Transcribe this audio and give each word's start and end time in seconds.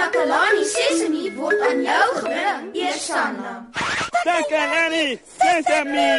Takalani 0.00 0.64
Sesemi 0.64 1.28
word 1.36 1.60
aan 1.60 1.82
jou 1.84 2.08
gebring, 2.16 2.68
Eersanna. 2.72 3.50
Takalani 4.24 5.20
Sesemi. 5.36 6.12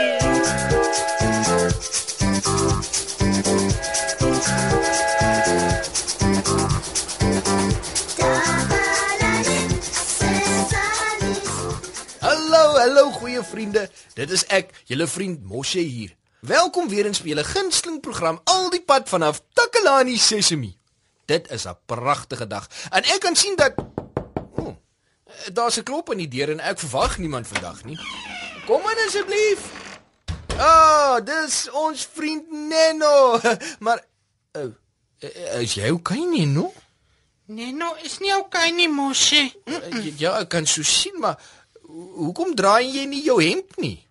Hallo, 12.19 12.77
hallo 12.77 13.09
goeie 13.11 13.41
vriende. 13.43 13.89
Dit 14.13 14.29
is 14.29 14.45
ek, 14.45 14.69
julle 14.85 15.07
vriend 15.07 15.41
Moshe 15.43 15.79
hier. 15.79 16.13
Welkom 16.39 16.89
weer 16.89 17.09
in 17.09 17.17
spele 17.17 17.43
gunsteling 17.43 17.97
program 17.99 18.41
al 18.43 18.69
die 18.69 18.83
pad 18.85 19.09
vanaf 19.09 19.41
Takalani 19.53 20.17
Sesemi. 20.17 20.80
Dit 21.25 21.51
is 21.51 21.65
'n 21.65 21.77
pragtige 21.85 22.47
dag 22.47 22.67
en 22.89 23.03
ek 23.03 23.19
kan 23.19 23.35
sien 23.35 23.55
dat 23.55 23.73
oh, 24.55 24.75
daar's 25.53 25.77
'n 25.77 25.83
klop 25.83 26.09
aan 26.11 26.17
die 26.17 26.27
deur 26.27 26.49
en 26.49 26.59
ek 26.59 26.79
verwag 26.79 27.17
niemand 27.17 27.47
vandag 27.47 27.83
nie. 27.83 27.97
Kom 28.65 28.81
in 28.89 29.05
asseblief. 29.07 29.59
Ah, 30.57 31.15
oh, 31.17 31.25
dis 31.25 31.69
ons 31.71 32.07
vriend 32.13 32.51
Neno. 32.51 33.39
Maar 33.85 34.03
oh, 34.51 34.73
is 35.61 35.73
jy 35.73 35.89
okay 35.89 36.19
Neno? 36.25 36.73
Neno 37.45 37.95
is 38.03 38.19
nie 38.19 38.35
okay 38.37 38.69
nie, 38.71 38.87
Moshe. 38.89 39.51
Ja, 40.17 40.39
ek 40.39 40.49
kan 40.49 40.65
so 40.65 40.83
sien, 40.83 41.19
maar 41.19 41.35
ho- 41.87 42.13
hoekom 42.15 42.55
draai 42.55 42.87
jy 42.91 43.05
nie 43.05 43.23
jou 43.23 43.41
hemp 43.43 43.75
nie? 43.77 44.07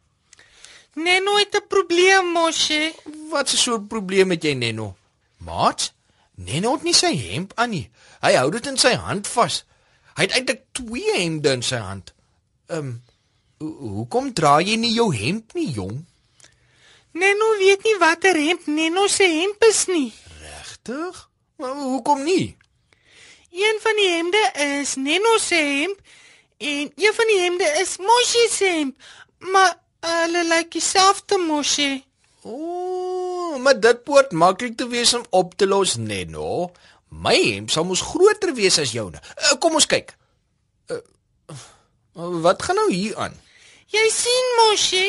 Neno 0.94 1.36
het 1.38 1.54
'n 1.56 1.66
probleem, 1.68 2.26
Moshe. 2.32 2.92
Wat 3.30 3.48
'n 3.52 3.56
soort 3.56 3.88
probleem 3.88 4.30
het 4.30 4.42
jy 4.42 4.52
Neno? 4.54 4.96
Maat, 5.38 5.92
Neno 6.40 6.72
het 6.76 6.86
nie 6.86 6.96
sy 6.96 7.12
hemp 7.16 7.52
aan 7.60 7.74
nie. 7.74 7.86
Hy 8.24 8.32
hou 8.38 8.48
dit 8.54 8.66
in 8.70 8.78
sy 8.80 8.94
hand 8.96 9.28
vas. 9.28 9.62
Hy 10.16 10.26
het 10.26 10.36
eintlik 10.38 10.62
twee 10.76 11.16
hemde 11.18 11.52
in 11.58 11.64
sy 11.66 11.80
hand. 11.84 12.14
Ehm 12.70 12.78
um, 12.78 12.98
ho 13.60 13.90
hoekom 14.00 14.30
dra 14.32 14.54
jy 14.64 14.78
nie 14.80 14.94
jou 14.94 15.10
hemp 15.12 15.52
nie, 15.52 15.68
jong? 15.76 15.98
Neno 17.12 17.48
weet 17.60 17.84
nie 17.84 17.98
watter 18.00 18.38
hemp 18.40 18.64
Neno 18.66 19.04
se 19.12 19.26
hemp 19.28 19.66
is 19.68 19.82
nie. 19.90 20.08
Regtig? 20.40 21.28
Maar 21.60 21.74
hoekom 21.76 22.22
nie? 22.24 22.56
Een 23.50 23.78
van 23.82 24.00
die 24.00 24.08
hemde 24.08 24.42
is 24.80 24.94
Neno 24.96 25.36
se 25.38 25.60
hemp 25.60 26.00
en 26.60 26.92
een 26.96 27.14
van 27.14 27.26
die 27.32 27.40
hemde 27.40 27.68
is 27.80 27.96
Moshe 27.98 28.48
se 28.52 28.64
hemp. 28.64 28.96
Maar 29.38 29.76
hulle 30.00 30.44
lyk 30.44 30.72
dieselfde, 30.72 31.38
Moshe. 31.38 32.02
O, 32.42 32.54
maar 33.58 33.80
dit 33.80 34.04
behoort 34.04 34.32
maklik 34.32 34.76
te 34.76 34.86
wees 34.88 35.14
om 35.14 35.24
op 35.30 35.54
te 35.56 35.66
los, 35.66 35.96
Neno. 35.96 36.70
My 37.10 37.34
hemp 37.34 37.70
sal 37.70 37.84
mos 37.84 38.02
groter 38.12 38.54
wees 38.54 38.78
as 38.78 38.92
joune. 38.94 39.18
Uh, 39.18 39.56
kom 39.58 39.74
ons 39.74 39.86
kyk. 39.90 40.14
Uh, 40.90 41.00
wat 42.14 42.62
gaan 42.62 42.78
nou 42.78 42.88
hier 42.92 43.16
aan? 43.16 43.34
Jy 43.90 44.06
sien, 44.14 44.50
Moshe, 44.60 45.04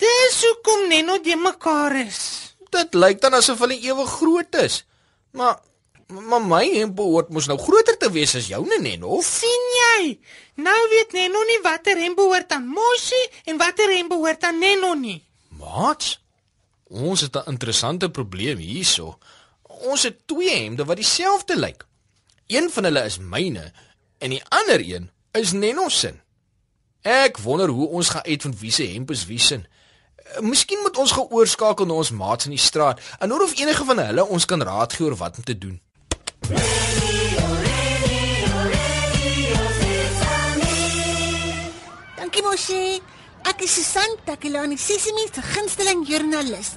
dis 0.00 0.40
hoekom 0.46 0.88
Neno 0.88 1.18
die 1.20 1.36
mekaar 1.36 1.96
is. 2.00 2.20
Dit 2.72 2.96
lyk 2.96 3.20
dan 3.20 3.36
asof 3.36 3.60
hulle 3.64 3.76
ewig 3.76 4.10
groot 4.20 4.60
is. 4.64 4.84
Maar 5.36 5.60
maar 6.06 6.42
my 6.42 6.62
hemp 6.70 6.94
behoort 7.00 7.32
mos 7.34 7.48
nou 7.50 7.56
groter 7.58 7.96
te 7.98 8.06
wees 8.14 8.36
as 8.38 8.46
joune, 8.46 8.78
Neno. 8.78 9.18
sien 9.26 9.64
jy? 9.74 10.18
Nou 10.54 10.76
weet 10.92 11.12
Neno 11.12 11.42
nie 11.48 11.58
watter 11.64 11.98
hemp 11.98 12.16
behoort 12.16 12.52
aan 12.54 12.68
Moshe 12.70 13.18
en 13.44 13.58
watter 13.58 13.90
hemp 13.90 14.12
behoort 14.14 14.44
aan 14.46 14.58
Neno 14.58 14.94
nie. 14.94 15.18
Maat, 15.58 16.20
ons 16.88 17.20
het 17.20 17.36
'n 17.36 17.50
interessante 17.50 18.10
probleem 18.10 18.58
hierso. 18.58 19.18
Ons 19.62 20.02
het 20.02 20.26
twee 20.26 20.50
hemde 20.50 20.84
wat 20.84 20.96
dieselfde 20.96 21.58
lyk. 21.58 21.86
Een 22.46 22.70
van 22.70 22.84
hulle 22.84 23.04
is 23.04 23.18
myne 23.18 23.72
en 24.18 24.30
die 24.30 24.42
ander 24.48 24.80
een 24.80 25.10
is 25.32 25.52
Neno 25.52 25.88
se. 25.88 26.14
Ek 27.02 27.38
wonder 27.38 27.68
hoe 27.68 27.88
ons 27.88 28.08
gaan 28.08 28.24
uitvind 28.24 28.58
wie 28.60 28.70
se 28.70 28.84
hemp 28.84 29.10
is 29.10 29.26
wie 29.26 29.38
se. 29.38 29.60
Eh, 30.16 30.40
Miskien 30.40 30.78
moet 30.82 30.96
ons 30.96 31.12
geoorskakel 31.12 31.86
na 31.86 31.92
ons 31.92 32.10
maats 32.10 32.44
in 32.44 32.50
die 32.50 32.58
straat 32.58 33.00
en 33.18 33.30
hoor 33.30 33.42
of 33.42 33.58
enige 33.58 33.84
van 33.84 33.98
hulle 33.98 34.26
ons 34.26 34.44
kan 34.44 34.62
raad 34.62 34.92
gee 34.92 35.06
oor 35.06 35.16
wat 35.16 35.36
om 35.36 35.44
te 35.44 35.58
doen. 35.58 35.80
Dankie 42.16 42.42
Moshi. 42.42 43.15
Ek 43.46 43.60
is 43.62 43.76
Susan 43.76 44.16
Takelani 44.26 44.74
Sesimi 44.74 45.28
se 45.30 45.42
gunsteling 45.54 46.00
joernalis. 46.02 46.72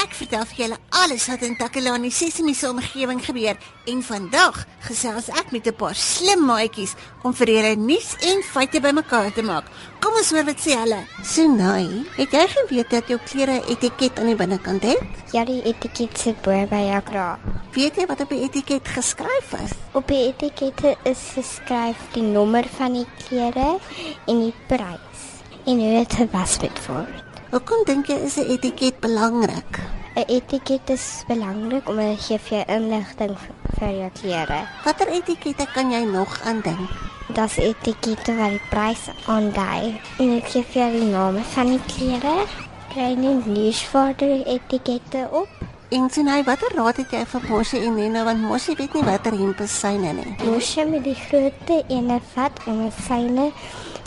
Ek 0.00 0.14
vertel 0.16 0.46
vir 0.48 0.60
julle 0.62 0.78
alles 1.02 1.26
wat 1.28 1.42
in 1.44 1.52
Takelani 1.60 2.08
Sesimi 2.08 2.54
se 2.56 2.70
omgewing 2.70 3.20
gebeur 3.26 3.58
en 3.92 4.00
vandag 4.06 4.62
gesels 4.86 5.28
ek 5.28 5.52
met 5.52 5.68
'n 5.68 5.76
paar 5.76 5.94
slim 5.94 6.46
maatjies 6.48 6.94
om 7.24 7.34
vir 7.34 7.48
julle 7.56 7.74
nuus 7.76 8.16
en 8.30 8.40
feite 8.40 8.80
bymekaar 8.80 9.34
te 9.34 9.42
maak. 9.42 9.68
Kom 10.00 10.16
ons 10.16 10.30
hoor 10.30 10.46
wat 10.46 10.64
sê 10.64 10.72
hulle. 10.80 11.04
Sunai, 11.22 12.06
het 12.16 12.32
jy 12.32 12.46
geweet 12.48 12.90
dat 12.90 13.08
jou 13.08 13.18
klere 13.28 13.60
'n 13.60 13.68
etiket 13.68 14.18
aan 14.18 14.32
die 14.32 14.40
binnekant 14.42 14.82
het? 14.82 15.04
Ja, 15.32 15.44
die 15.44 15.62
etiket 15.62 16.18
sit 16.18 16.40
bo 16.42 16.66
by 16.66 16.88
jou 16.88 17.02
kraag. 17.02 17.38
Weet 17.74 17.96
jy 17.96 18.06
wat 18.06 18.20
op 18.20 18.30
die 18.30 18.42
etiket 18.48 18.88
geskryf 18.88 19.52
is? 19.64 19.76
Op 19.92 20.08
die 20.08 20.32
etikette 20.32 20.96
is 21.04 21.20
geskryf 21.36 21.98
die 22.14 22.22
nommer 22.22 22.64
van 22.78 22.92
die 22.92 23.06
klere 23.28 23.78
en 24.26 24.40
die 24.40 24.54
prys 24.68 25.33
en 25.64 25.78
hoe 25.78 25.92
dit 25.98 26.12
gewas 26.12 26.58
moet 26.60 26.86
word. 26.86 27.40
Hoekom 27.50 27.84
dink 27.86 28.06
jy 28.06 28.16
is 28.26 28.36
'n 28.36 28.50
etiket 28.50 29.00
belangrik? 29.00 29.80
'n 30.14 30.24
Etiket 30.26 30.90
is 30.90 31.24
belangrik 31.26 31.88
omdat 31.88 32.06
dit 32.14 32.24
gee 32.26 32.38
vir 32.38 32.58
jou 32.58 32.64
inligting 32.76 33.36
vir 33.78 33.90
jou 33.90 34.10
klere. 34.20 34.60
Watter 34.84 35.08
etikette 35.08 35.66
kan 35.74 35.90
jy 35.90 36.04
nog 36.04 36.40
aandink? 36.44 36.90
Daar's 37.34 37.56
etikette 37.56 38.36
wat 38.36 38.50
die 38.50 38.60
prys 38.70 39.08
aandui 39.26 40.00
en 40.18 40.28
dit 40.34 40.46
gee 40.52 40.62
vir 40.62 40.82
jou 40.82 40.90
die 40.92 41.10
name 41.10 41.42
van 41.54 41.66
die 41.66 41.80
klere. 41.86 42.46
Kry 42.92 43.14
nie 43.18 43.34
nuusvaarder 43.46 44.46
etikette 44.46 45.28
op. 45.32 45.48
En 45.88 46.10
sien 46.10 46.28
hy 46.28 46.42
watter 46.46 46.72
raad 46.74 46.96
het 46.96 47.10
jy 47.10 47.24
vir 47.26 47.48
Moshi 47.48 47.80
en 47.86 47.94
Neno 47.94 48.24
want 48.24 48.42
Moshi 48.42 48.74
weet 48.78 48.94
nie 48.94 49.02
watter 49.06 49.34
hemp 49.38 49.60
syne 49.66 50.12
nie. 50.12 50.36
Moes 50.44 50.74
jy 50.74 50.86
met 50.90 51.04
die 51.04 51.18
grootte 51.26 51.82
ene 51.88 52.20
vat 52.34 52.62
en 52.66 52.92
syne 53.02 53.50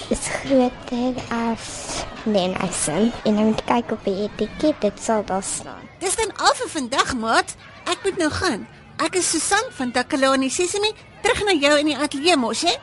is 0.09 0.27
groter 0.27 1.13
as 1.29 2.03
Nenison. 2.25 3.11
En 3.23 3.35
dan 3.35 3.45
moet 3.45 3.63
kyk 3.63 3.91
op 3.91 4.03
die 4.03 4.15
etiket, 4.27 4.81
dit 4.81 5.03
sal 5.03 5.25
daar 5.25 5.43
staan. 5.43 5.83
Dis 5.99 6.15
dan 6.15 6.33
al 6.35 6.55
vir 6.55 6.69
vandag, 6.69 7.13
maat. 7.15 7.55
Ek 7.87 8.03
moet 8.03 8.17
nou 8.17 8.31
gaan. 8.31 8.67
Ek 9.03 9.15
is 9.19 9.29
Susan 9.29 9.71
van 9.77 9.91
Takalani 9.91 10.49
Sesimi, 10.49 10.91
terug 11.21 11.43
na 11.45 11.53
jou 11.53 11.75
in 11.79 11.91
die 11.91 11.97
ateljee, 11.97 12.37
Moshi. 12.37 12.73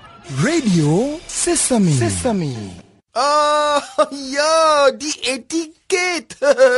Radio 0.43 1.19
Sesame. 1.27 1.93
Sesame. 1.99 2.53
Ah, 3.15 3.83
ja, 4.11 4.91
die 4.91 5.15
etiket. 5.31 6.35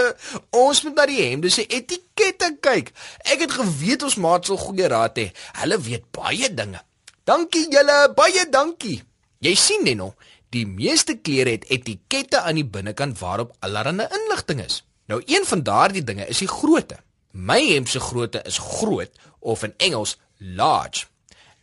ons 0.66 0.82
moet 0.84 0.96
na 0.98 1.06
die 1.08 1.22
hemde 1.22 1.50
se 1.52 1.64
etikette 1.64 2.50
kyk. 2.60 2.90
Ek 3.24 3.46
het 3.46 3.54
geweet 3.56 4.04
ons 4.04 4.18
maat 4.20 4.48
sal 4.48 4.60
goeie 4.60 4.88
raad 4.92 5.16
hê. 5.20 5.30
Hulle 5.62 5.78
weet 5.80 6.08
baie 6.16 6.50
dinge. 6.52 6.82
Dankie 7.26 7.66
julle, 7.72 8.00
baie 8.18 8.44
dankie. 8.52 9.00
Jy 9.44 9.52
sien 9.58 9.84
Neno, 9.84 10.14
die 10.54 10.66
meeste 10.66 11.16
klere 11.16 11.50
het 11.50 11.66
etikette 11.70 12.40
aan 12.40 12.54
die 12.54 12.64
binnekant 12.64 13.18
waarop 13.18 13.56
allerlei 13.60 14.06
inligting 14.20 14.64
is. 14.64 14.84
Nou 15.06 15.22
een 15.26 15.44
van 15.46 15.62
daardie 15.62 16.04
dinge 16.04 16.26
is 16.26 16.38
die 16.38 16.48
grootte. 16.48 16.98
My 17.30 17.60
hemp 17.72 17.88
se 17.88 18.00
grootte 18.00 18.42
is 18.44 18.58
groot 18.58 19.10
of 19.38 19.62
in 19.62 19.74
Engels 19.76 20.16
large. 20.38 21.06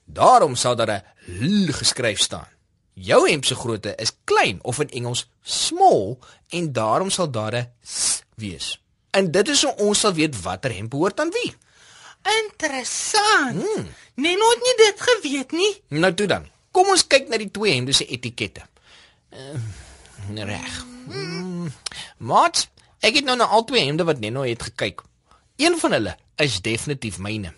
Daarom 0.06 0.56
sal 0.56 0.76
daar 0.76 0.92
'n 0.92 1.04
L 1.68 1.72
geskryf 1.72 2.20
staan. 2.20 2.48
Jou 2.94 3.30
hemp 3.30 3.46
se 3.46 3.56
grootte 3.56 3.96
is 3.96 4.12
klein 4.24 4.60
of 4.62 4.80
in 4.80 4.90
Engels 4.90 5.30
small 5.42 6.18
en 6.50 6.74
daarom 6.74 7.10
sal 7.10 7.32
daar 7.32 7.56
'n 7.56 7.68
S 7.82 8.24
wees. 8.36 8.82
En 9.10 9.32
dit 9.32 9.48
is 9.48 9.64
hoe 9.64 9.76
ons 9.76 10.00
sal 10.00 10.14
weet 10.14 10.42
watter 10.42 10.76
hemp 10.76 10.90
behoort 10.90 11.20
aan 11.20 11.32
wie. 11.32 11.56
Interessant. 12.44 13.62
Hmm. 13.62 13.88
Neno 14.16 14.50
het 14.50 14.62
nie 14.64 14.86
dit 14.86 15.02
geweet 15.02 15.52
nie. 15.52 15.82
Nou 15.88 16.14
toe 16.14 16.28
dan. 16.28 16.48
Kom 16.72 16.90
ons 16.90 17.08
kyk 17.08 17.28
na 17.28 17.38
die 17.38 17.52
twee 17.52 17.74
hemde 17.74 17.94
se 17.94 18.06
etikette. 18.06 18.66
Uh, 19.34 20.44
reg. 20.46 20.86
Mm, 21.10 21.72
Maat, 22.18 22.68
ek 23.00 23.18
het 23.18 23.26
nou 23.26 23.38
na 23.38 23.48
al 23.50 23.64
twee 23.66 23.82
hemde 23.86 24.06
wat 24.06 24.20
Neno 24.20 24.44
het 24.46 24.62
gekyk. 24.70 25.02
Een 25.58 25.78
van 25.80 25.92
hulle 25.92 26.16
is 26.36 26.62
definitief 26.62 27.18
myne. 27.18 27.54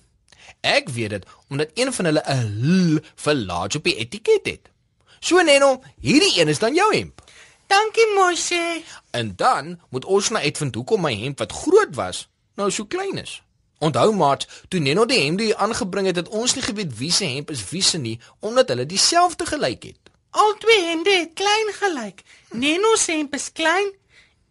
Ek 0.63 0.89
weet 0.89 1.09
dit 1.09 1.25
omdat 1.49 1.69
een 1.73 1.93
van 1.93 2.05
hulle 2.05 2.23
'n 2.27 2.47
L 2.63 2.99
vir 3.15 3.35
large 3.35 3.77
op 3.77 3.83
die 3.83 3.95
etiket 3.95 4.45
het. 4.45 4.69
So 5.19 5.41
Neno, 5.41 5.83
hierdie 5.99 6.39
een 6.39 6.47
is 6.47 6.59
dan 6.59 6.73
jou 6.73 6.95
hemp. 6.95 7.21
Dankie 7.67 8.13
Moshe. 8.15 8.81
En 9.11 9.35
dan 9.35 9.79
moet 9.89 10.05
ons 10.05 10.29
nou 10.29 10.43
uitvind 10.43 10.75
hoekom 10.75 11.01
my 11.01 11.15
hemp 11.15 11.39
wat 11.39 11.51
groot 11.51 11.95
was, 11.95 12.27
nou 12.55 12.71
so 12.71 12.85
klein 12.85 13.17
is. 13.17 13.43
Onthou 13.77 14.13
maat, 14.15 14.47
toe 14.67 14.79
Neno 14.79 15.05
die 15.05 15.19
hemde 15.19 15.43
hier 15.43 15.55
aangebring 15.55 16.07
het, 16.07 16.15
het 16.15 16.27
ons 16.27 16.55
nie 16.55 16.63
geweet 16.63 16.97
wie 16.97 17.11
se 17.11 17.25
hemp 17.25 17.51
is 17.51 17.69
wie 17.69 17.81
se 17.81 17.97
nie, 17.97 18.19
omdat 18.39 18.67
hulle 18.67 18.85
dieselfde 18.85 19.45
gelyk 19.45 19.83
het. 19.83 20.14
Al 20.35 20.55
twee 20.59 20.81
hemde 20.89 21.13
het 21.15 21.33
klein 21.33 21.69
gelyk. 21.79 22.23
Neno 22.51 22.95
se 22.99 23.11
hemp 23.15 23.33
is 23.37 23.51
klein 23.55 23.91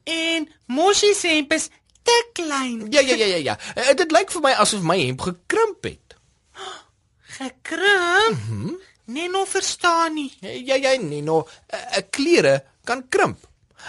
en 0.04 0.48
Moshe 0.66 1.12
se 1.16 1.28
hemp 1.28 1.52
is 1.52 1.68
te 2.02 2.16
klein. 2.32 2.86
Ja 2.90 3.00
ja 3.00 3.14
ja 3.14 3.26
ja 3.26 3.36
ja. 3.36 3.58
Eh, 3.74 3.92
Dit 3.96 4.12
lyk 4.12 4.32
vir 4.32 4.42
my 4.44 4.52
asof 4.64 4.82
my 4.82 4.96
hemp 5.00 5.20
gekrimp 5.20 5.84
het. 5.84 6.16
Gekrimp. 7.36 8.38
Mm 8.48 8.48
-hmm. 8.48 8.80
Neno 9.04 9.44
verstaan 9.44 10.14
nie. 10.14 10.32
Ja 10.40 10.74
ja 10.74 10.96
Neno, 11.00 11.48
'n 11.68 12.06
klere 12.10 12.64
kan 12.84 13.08
krimp. 13.08 13.38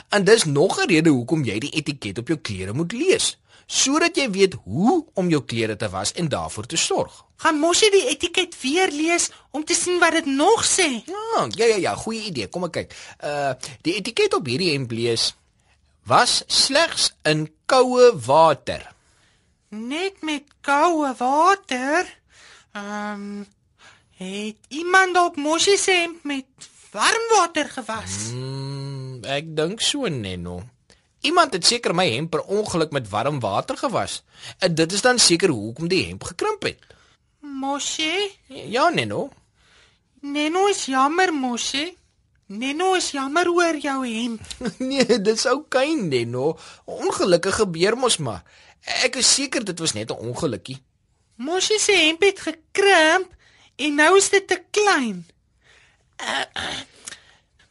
En 0.10 0.24
dis 0.24 0.44
nog 0.44 0.80
'n 0.80 0.88
rede 0.88 1.10
hoekom 1.10 1.44
jy 1.44 1.60
die 1.60 1.72
etiket 1.72 2.18
op 2.18 2.28
jou 2.28 2.40
klere 2.40 2.74
moet 2.74 2.92
lees, 2.92 3.38
sodat 3.66 4.18
jy 4.18 4.30
weet 4.30 4.58
hoe 4.64 5.06
om 5.14 5.30
jou 5.30 5.42
klere 5.46 5.76
te 5.76 5.90
was 5.90 6.14
en 6.14 6.30
daarvoor 6.30 6.66
te 6.66 6.78
sorg. 6.78 7.24
Gaan 7.44 7.60
mos 7.60 7.82
jy 7.84 7.90
die 7.92 8.06
etiket 8.14 8.56
weer 8.62 8.92
lees 8.94 9.30
om 9.52 9.64
te 9.66 9.76
sien 9.76 10.00
wat 10.00 10.16
dit 10.20 10.28
nog 10.30 10.64
sê? 10.66 10.88
Ja, 11.10 11.48
ja 11.58 11.66
ja 11.74 11.80
ja, 11.90 11.96
goeie 11.96 12.30
idee. 12.30 12.48
Kom 12.48 12.68
ek 12.70 12.78
kyk. 12.80 12.96
Uh 13.24 13.54
die 13.84 13.98
etiket 14.00 14.38
op 14.38 14.48
hierdie 14.48 14.72
hemp 14.74 14.94
lees 14.96 15.34
was 16.06 16.44
slegs 16.48 17.12
in 17.26 17.48
koue 17.66 18.12
water. 18.28 18.84
Net 19.74 20.22
met 20.22 20.46
koue 20.62 21.12
water. 21.18 22.06
Ehm 22.76 23.14
um, 23.14 23.46
het 24.16 24.56
iemand 24.72 25.14
dalk 25.14 25.36
mosie 25.36 25.78
se 25.78 25.92
hemp 25.92 26.24
met 26.24 26.70
warm 26.92 27.26
water 27.34 27.68
gewas? 27.70 28.30
Mm, 28.32 29.26
ek 29.28 29.50
dink 29.58 29.82
so 29.84 30.08
Neno. 30.08 30.62
Iemand 31.26 31.54
het 31.58 31.66
seker 31.66 31.96
my 31.98 32.06
hemp 32.12 32.36
per 32.36 32.44
ongeluk 32.44 32.92
met 32.94 33.10
warm 33.10 33.40
water 33.42 33.78
gewas. 33.78 34.22
En 34.60 34.76
dit 34.76 34.92
is 34.92 35.02
dan 35.02 35.20
seker 35.20 35.50
hoekom 35.50 35.88
die 35.90 36.06
hemp 36.06 36.24
gekrimp 36.24 36.64
het. 36.64 36.80
Mosie? 37.40 38.32
Ja 38.48 38.90
Neno. 38.90 39.30
Neno 40.22 40.68
is 40.68 40.86
jammer, 40.86 41.34
Mosie. 41.34 41.98
Neno 42.46 42.94
is 42.94 43.12
jammer 43.12 43.50
oor 43.50 43.78
jou 43.82 44.06
hemp. 44.06 44.42
Nee, 44.90 45.22
dis 45.22 45.46
oukei 45.50 45.94
okay, 45.94 46.02
Neno. 46.02 46.58
Ongelukkig 46.86 47.56
gebeur 47.62 47.98
mos 47.98 48.18
maar. 48.18 48.44
Ek 49.02 49.18
is 49.18 49.34
seker 49.34 49.66
dit 49.66 49.80
was 49.82 49.94
net 49.98 50.12
'n 50.14 50.22
ongelukkie. 50.30 50.78
Mosie 51.36 51.80
se 51.80 51.92
hemp 51.92 52.22
het 52.22 52.40
gekrimp 52.40 53.34
en 53.76 53.96
nou 53.96 54.18
is 54.18 54.30
dit 54.30 54.48
te 54.48 54.62
klein. 54.72 55.26
Uh, 56.22 56.46
uh, 56.54 56.82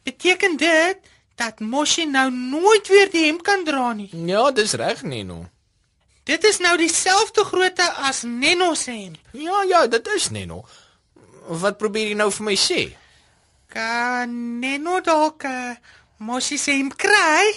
beteken 0.03 0.57
dit 0.57 0.99
dat 1.35 1.59
Mosie 1.59 2.07
nou 2.07 2.31
nooit 2.31 2.87
weer 2.87 3.11
die 3.11 3.25
hemp 3.25 3.43
kan 3.43 3.63
dra 3.63 3.93
nie? 3.93 4.09
Ja, 4.25 4.51
dis 4.51 4.73
reg 4.73 5.03
Neno. 5.03 5.45
Dit 6.25 6.43
is 6.43 6.57
nou 6.57 6.77
dieselfde 6.77 7.43
grootte 7.45 7.85
as 7.93 8.23
Neno 8.25 8.73
se 8.73 8.91
hemp. 8.91 9.17
Ja, 9.31 9.63
ja, 9.67 9.87
dit 9.87 10.07
is 10.15 10.29
Neno. 10.29 10.63
Wat 11.47 11.77
probeer 11.77 12.07
jy 12.09 12.15
nou 12.17 12.31
vir 12.33 12.47
my 12.47 12.55
sê? 12.57 12.85
Kan 13.69 14.33
Neno 14.63 15.01
dalk 15.05 15.45
uh, 15.45 15.75
Mosie 16.25 16.57
se 16.57 16.73
hemp 16.79 16.95
kry? 16.97 17.51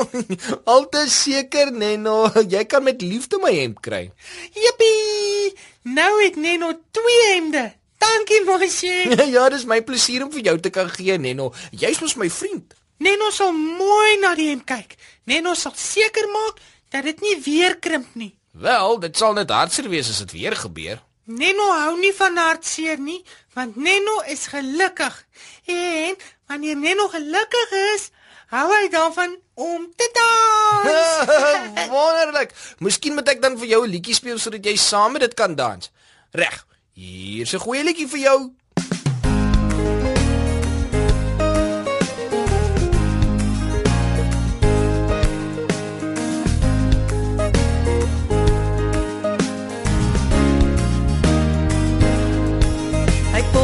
Altyd 0.74 1.12
seker 1.14 1.72
Neno, 1.72 2.26
jy 2.42 2.64
kan 2.68 2.84
met 2.84 3.00
liefde 3.00 3.40
my 3.40 3.54
hemp 3.62 3.80
kry. 3.80 4.08
Jippie! 4.52 5.54
Nou 5.88 6.10
het 6.24 6.36
Neno 6.36 6.74
twee 6.90 7.22
hemde. 7.30 7.64
Dankie 8.02 8.42
Mosie. 8.44 9.16
ja, 9.34 9.48
dis 9.48 9.64
my 9.70 9.80
plesier 9.86 10.26
om 10.26 10.32
vir 10.34 10.50
jou 10.50 10.58
te 10.60 10.74
kan 10.74 10.90
gee 10.90 11.16
Neno. 11.16 11.52
Jy's 11.70 12.02
mos 12.02 12.18
my 12.20 12.28
vriend. 12.28 12.74
Neno 13.02 13.30
sal 13.34 13.52
mooi 13.52 14.18
na 14.22 14.34
die 14.38 14.50
hemp 14.52 14.66
kyk. 14.68 14.94
Neno 15.26 15.54
sal 15.58 15.74
seker 15.74 16.28
maak 16.30 16.60
dat 16.94 17.06
dit 17.08 17.20
nie 17.24 17.36
weer 17.42 17.78
krimp 17.82 18.14
nie. 18.14 18.32
Wel, 18.52 18.98
dit 19.00 19.16
sal 19.16 19.34
net 19.34 19.50
hartseer 19.50 19.88
wees 19.90 20.10
as 20.12 20.20
dit 20.24 20.34
weer 20.36 20.56
gebeur. 20.56 21.00
Neno 21.24 21.66
hou 21.72 21.94
nie 21.98 22.12
van 22.14 22.36
hartseer 22.36 22.98
nie, 23.00 23.20
want 23.56 23.76
Neno 23.76 24.20
is 24.30 24.46
gelukkig. 24.52 25.14
En 25.70 26.18
wanneer 26.50 26.76
Neno 26.76 27.08
gelukkig 27.08 27.74
is, 27.94 28.10
hou 28.52 28.66
hy 28.74 28.88
daarvan 28.92 29.36
om 29.54 29.86
te 29.96 30.08
dans. 30.18 31.38
Wonderlik. 31.94 32.52
Miskien 32.84 33.16
moet 33.16 33.30
ek 33.34 33.42
dan 33.42 33.56
vir 33.58 33.70
jou 33.74 33.84
'n 33.86 33.94
liedjie 33.94 34.18
speel 34.18 34.38
sodat 34.38 34.66
jy 34.66 34.76
saam 34.76 35.16
met 35.16 35.24
dit 35.26 35.34
kan 35.34 35.54
dans. 35.56 35.90
Reg. 36.32 36.66
Hier's 36.92 37.54
'n 37.54 37.64
goeie 37.64 37.84
liedjie 37.84 38.08
vir 38.08 38.22
jou. 38.28 38.38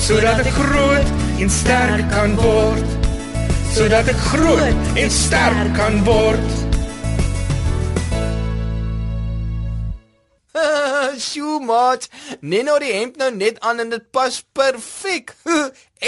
sodat 0.00 0.40
ek 0.40 0.48
groot 0.56 1.12
en 1.44 1.50
sterk 1.52 2.08
kan 2.12 2.34
word 2.40 2.96
sodat 3.74 4.08
ek 4.10 4.24
groot 4.30 4.98
en 5.04 5.12
sterk 5.12 5.72
kan 5.76 6.02
word 6.08 6.58
Sjoe, 11.20 11.60
maat. 11.64 12.08
Neno 12.40 12.78
die 12.80 12.92
hemp 12.94 13.18
nou 13.20 13.28
net 13.34 13.60
aan 13.66 13.82
en 13.82 13.90
dit 13.92 14.04
pas 14.14 14.34
perfek. 14.56 15.34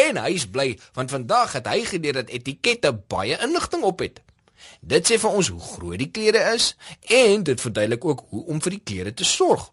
en 0.06 0.18
hy's 0.24 0.46
bly 0.48 0.72
want 0.96 1.12
vandag 1.12 1.58
het 1.58 1.68
hy 1.68 1.82
geleer 1.88 2.16
dat 2.20 2.32
etikette 2.32 2.94
baie 3.12 3.36
inligting 3.44 3.84
op 3.86 4.00
het. 4.04 4.22
Dit 4.80 5.10
sê 5.10 5.18
vir 5.20 5.36
ons 5.36 5.52
hoe 5.52 5.60
groot 5.60 6.00
die 6.00 6.10
klere 6.10 6.42
is 6.54 6.72
en 7.12 7.44
dit 7.46 7.60
verduidelik 7.60 8.04
ook 8.08 8.24
hoe 8.30 8.44
om 8.54 8.62
vir 8.64 8.78
die 8.78 8.84
klere 8.84 9.14
te 9.14 9.28
sorg. 9.28 9.68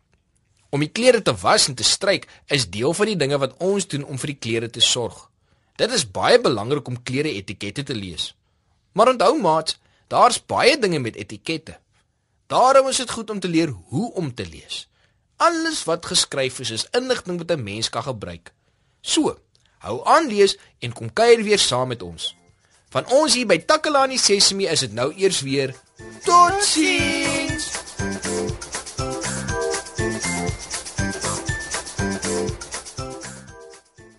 Om 0.70 0.84
die 0.86 0.92
klere 0.92 1.22
te 1.22 1.34
was 1.42 1.68
en 1.68 1.76
te 1.76 1.84
stryk 1.84 2.28
is 2.48 2.70
deel 2.70 2.94
van 2.94 3.10
die 3.12 3.18
dinge 3.18 3.38
wat 3.42 3.58
ons 3.58 3.88
doen 3.88 4.06
om 4.06 4.20
vir 4.22 4.34
die 4.34 4.42
klere 4.46 4.70
te 4.70 4.84
sorg. 4.86 5.28
Dit 5.76 5.92
is 5.96 6.06
baie 6.06 6.40
belangrik 6.42 6.88
om 6.88 7.02
klere 7.04 7.32
etikette 7.34 7.84
te 7.84 7.96
lees. 7.96 8.34
Maar 8.92 9.14
onthou 9.14 9.40
maat, 9.42 9.78
daar's 10.08 10.40
baie 10.46 10.78
dinge 10.78 11.00
met 11.00 11.16
etikette. 11.16 11.80
Daarom 12.48 12.88
is 12.88 12.98
dit 12.98 13.12
goed 13.12 13.30
om 13.30 13.40
te 13.40 13.48
leer 13.48 13.74
hoe 13.90 14.14
om 14.14 14.34
te 14.34 14.46
lees. 14.46 14.88
Alles 15.38 15.84
wat 15.84 16.06
geskryf 16.06 16.60
is, 16.60 16.72
is 16.72 16.88
inligting 16.92 17.38
wat 17.38 17.52
'n 17.52 17.64
mens 17.64 17.90
kan 17.90 18.04
gebruik. 18.04 18.54
So, 19.02 19.38
Hou 19.80 20.02
aan 20.04 20.28
lees 20.28 20.58
en 20.84 20.94
kom 20.94 21.14
kuier 21.14 21.44
weer 21.44 21.60
saam 21.60 21.94
met 21.94 22.04
ons. 22.04 22.34
Van 22.92 23.08
ons 23.16 23.38
hier 23.38 23.48
by 23.48 23.60
Takalani 23.64 24.20
Sesemi 24.20 24.68
is 24.68 24.84
dit 24.88 24.96
nou 24.98 25.12
eers 25.16 25.44
weer 25.46 25.76
Totsiens. 26.26 27.29